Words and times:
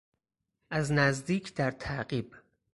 از 0.71 0.91
نزدیک 0.91 1.53
در 1.55 1.71
تعقیب 1.71 2.35